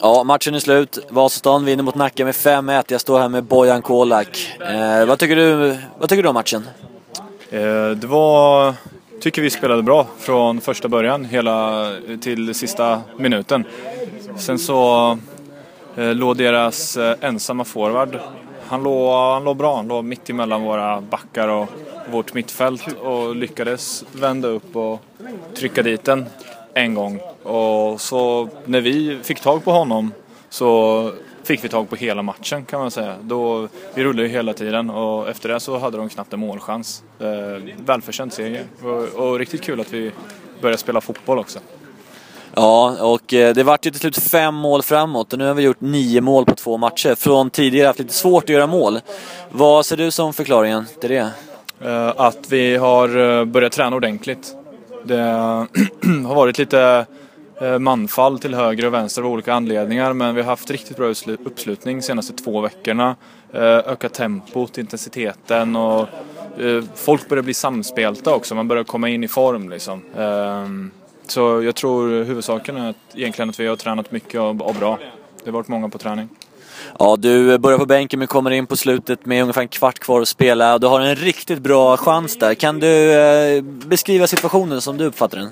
Ja, 0.00 0.24
matchen 0.24 0.54
är 0.54 0.58
slut. 0.58 0.98
Vasastan 1.08 1.64
vinner 1.64 1.82
mot 1.82 1.94
Nacka 1.94 2.24
med 2.24 2.34
5-1. 2.34 2.84
Jag 2.88 3.00
står 3.00 3.20
här 3.20 3.28
med 3.28 3.44
Bojan 3.44 3.82
Kolak. 3.82 4.56
Eh, 4.60 5.06
vad, 5.06 5.18
tycker 5.18 5.36
du, 5.36 5.78
vad 5.98 6.08
tycker 6.08 6.22
du 6.22 6.28
om 6.28 6.34
matchen? 6.34 6.64
Eh, 7.50 7.90
det 7.90 8.06
var, 8.06 8.74
tycker 9.20 9.42
vi 9.42 9.50
spelade 9.50 9.82
bra 9.82 10.06
från 10.18 10.60
första 10.60 10.88
början 10.88 11.24
hela 11.24 11.86
till 12.20 12.54
sista 12.54 13.02
minuten. 13.16 13.64
Sen 14.36 14.58
så 14.58 15.18
eh, 15.96 16.14
låg 16.14 16.36
deras 16.36 16.96
eh, 16.96 17.16
ensamma 17.20 17.64
forward. 17.64 18.18
Han 18.66 18.82
låg, 18.82 19.14
han 19.14 19.44
låg 19.44 19.56
bra, 19.56 19.76
han 19.76 19.88
låg 19.88 20.04
mitt 20.04 20.30
emellan 20.30 20.62
våra 20.62 21.00
backar 21.00 21.48
och 21.48 21.68
vårt 22.10 22.34
mittfält 22.34 22.92
och 23.02 23.36
lyckades 23.36 24.04
vända 24.12 24.48
upp 24.48 24.76
och 24.76 25.00
trycka 25.54 25.82
dit 25.82 26.04
den 26.04 26.26
en 26.74 26.94
gång. 26.94 27.20
Och 27.42 28.00
så 28.00 28.48
när 28.64 28.80
vi 28.80 29.18
fick 29.22 29.40
tag 29.40 29.64
på 29.64 29.72
honom 29.72 30.12
så 30.48 31.12
fick 31.42 31.64
vi 31.64 31.68
tag 31.68 31.90
på 31.90 31.96
hela 31.96 32.22
matchen 32.22 32.64
kan 32.64 32.80
man 32.80 32.90
säga. 32.90 33.16
Då, 33.22 33.68
vi 33.94 34.04
rullade 34.04 34.28
ju 34.28 34.34
hela 34.34 34.52
tiden 34.52 34.90
och 34.90 35.28
efter 35.28 35.48
det 35.48 35.60
så 35.60 35.78
hade 35.78 35.96
de 35.96 36.08
knappt 36.08 36.32
en 36.32 36.40
målchans. 36.40 37.02
Eh, 37.18 37.74
välförtjänt 37.86 38.32
seger 38.32 38.64
och, 38.82 39.28
och 39.28 39.38
riktigt 39.38 39.62
kul 39.62 39.80
att 39.80 39.92
vi 39.92 40.12
började 40.60 40.78
spela 40.78 41.00
fotboll 41.00 41.38
också. 41.38 41.58
Ja, 42.54 42.96
och 43.00 43.34
eh, 43.34 43.54
det 43.54 43.62
vart 43.62 43.86
ju 43.86 43.90
till 43.90 44.00
slut 44.00 44.18
fem 44.18 44.54
mål 44.54 44.82
framåt 44.82 45.32
och 45.32 45.38
nu 45.38 45.46
har 45.46 45.54
vi 45.54 45.62
gjort 45.62 45.80
nio 45.80 46.20
mål 46.20 46.44
på 46.44 46.54
två 46.54 46.76
matcher. 46.76 47.14
Från 47.14 47.50
tidigare 47.50 47.86
haft 47.86 47.98
lite 47.98 48.14
svårt 48.14 48.44
att 48.44 48.50
göra 48.50 48.66
mål. 48.66 49.00
Vad 49.50 49.86
ser 49.86 49.96
du 49.96 50.10
som 50.10 50.32
förklaringen 50.32 50.86
till 51.00 51.10
det? 51.10 51.30
Eh, 51.84 52.12
att 52.16 52.50
vi 52.50 52.76
har 52.76 53.38
eh, 53.38 53.44
börjat 53.44 53.72
träna 53.72 53.96
ordentligt. 53.96 54.54
Det 55.04 55.16
har 56.26 56.34
varit 56.34 56.58
lite 56.58 57.06
eh, 57.60 57.78
manfall 57.78 58.38
till 58.38 58.54
höger 58.54 58.86
och 58.86 58.94
vänster 58.94 59.22
av 59.22 59.28
olika 59.28 59.54
anledningar 59.54 60.12
men 60.12 60.34
vi 60.34 60.42
har 60.42 60.48
haft 60.48 60.70
riktigt 60.70 60.96
bra 60.96 61.14
uppslutning 61.44 61.96
de 61.96 62.02
senaste 62.02 62.32
två 62.32 62.60
veckorna. 62.60 63.16
Eh, 63.52 63.62
Ökat 63.62 64.14
tempot, 64.14 64.78
intensiteten 64.78 65.76
och 65.76 66.08
eh, 66.58 66.84
folk 66.94 67.28
börjar 67.28 67.42
bli 67.42 67.54
samspelta 67.54 68.34
också. 68.34 68.54
Man 68.54 68.68
börjar 68.68 68.84
komma 68.84 69.08
in 69.08 69.24
i 69.24 69.28
form 69.28 69.70
liksom. 69.70 70.02
Ehm, 70.18 70.90
så 71.26 71.62
jag 71.62 71.74
tror 71.74 72.24
huvudsaken 72.24 72.76
är 72.76 72.90
att, 72.90 72.96
egentligen 73.14 73.48
att 73.50 73.60
vi 73.60 73.66
har 73.66 73.76
tränat 73.76 74.12
mycket 74.12 74.40
och 74.40 74.54
bra. 74.54 74.98
Det 75.44 75.50
har 75.50 75.52
varit 75.52 75.68
många 75.68 75.88
på 75.88 75.98
träning. 75.98 76.28
Ja, 76.98 77.16
du 77.18 77.52
eh, 77.52 77.58
börjar 77.58 77.78
på 77.78 77.86
bänken 77.86 78.18
men 78.18 78.28
kommer 78.28 78.50
in 78.50 78.66
på 78.66 78.76
slutet 78.76 79.26
med 79.26 79.42
ungefär 79.42 79.60
en 79.60 79.68
kvart 79.68 79.98
kvar 79.98 80.20
att 80.20 80.28
spela. 80.28 80.78
Du 80.78 80.86
har 80.86 81.00
en 81.00 81.16
riktigt 81.16 81.58
bra 81.58 81.96
chans 81.96 82.38
där. 82.38 82.54
Kan 82.54 82.80
du 82.80 83.12
eh, 83.12 83.62
beskriva 83.62 84.26
situationen 84.26 84.80
som 84.80 84.96
du 84.96 85.04
uppfattar 85.04 85.38
den? 85.38 85.50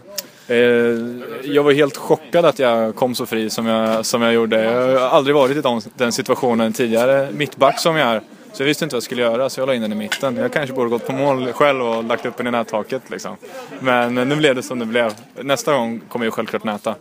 Eh, 0.48 1.48
jag 1.52 1.62
var 1.62 1.72
helt 1.72 1.96
chockad 1.96 2.44
att 2.44 2.58
jag 2.58 2.96
kom 2.96 3.14
så 3.14 3.26
fri 3.26 3.50
som 3.50 3.66
jag, 3.66 4.06
som 4.06 4.22
jag 4.22 4.34
gjorde. 4.34 4.64
Jag 4.64 5.00
har 5.00 5.08
aldrig 5.08 5.36
varit 5.36 5.56
i 5.56 5.62
den 5.96 6.12
situationen 6.12 6.72
tidigare. 6.72 7.28
Mittback 7.32 7.80
som 7.80 7.96
jag 7.96 8.08
är 8.08 8.22
så 8.52 8.62
jag 8.62 8.66
visste 8.66 8.84
inte 8.84 8.94
vad 8.94 8.96
jag 8.96 9.02
skulle 9.02 9.22
göra 9.22 9.50
så 9.50 9.60
jag 9.60 9.66
la 9.66 9.74
in 9.74 9.82
den 9.82 9.92
i 9.92 9.94
mitten. 9.94 10.36
Jag 10.36 10.52
kanske 10.52 10.74
borde 10.74 10.90
gått 10.90 11.06
på 11.06 11.12
mål 11.12 11.52
själv 11.52 11.82
och 11.82 12.04
lagt 12.04 12.26
upp 12.26 12.36
den 12.36 12.46
i 12.46 12.50
nättaket 12.50 13.02
liksom. 13.10 13.36
Men 13.80 14.14
nu 14.14 14.36
blev 14.36 14.54
det 14.54 14.62
som 14.62 14.78
det 14.78 14.86
blev. 14.86 15.14
Nästa 15.40 15.72
gång 15.72 16.00
kommer 16.08 16.26
jag 16.26 16.34
självklart 16.34 16.64
näta. 16.64 16.94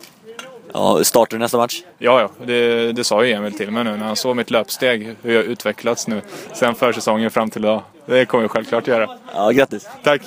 Ja, 0.72 1.04
startar 1.04 1.36
du 1.36 1.38
nästa 1.38 1.56
match? 1.56 1.82
Ja, 1.98 2.20
ja. 2.20 2.46
Det, 2.46 2.92
det 2.92 3.04
sa 3.04 3.24
ju 3.24 3.32
Emil 3.32 3.52
till 3.52 3.70
mig 3.70 3.84
nu 3.84 3.96
när 3.96 4.06
han 4.06 4.16
såg 4.16 4.36
mitt 4.36 4.50
löpsteg, 4.50 5.16
hur 5.22 5.34
jag 5.34 5.44
utvecklats 5.44 6.08
nu 6.08 6.22
sen 6.52 6.74
försäsongen 6.74 7.30
fram 7.30 7.50
till 7.50 7.64
idag. 7.64 7.82
Det 8.06 8.24
kommer 8.24 8.44
jag 8.44 8.50
självklart 8.50 8.86
göra. 8.86 9.18
Ja, 9.34 9.50
grattis! 9.50 9.88
Tack! 10.02 10.22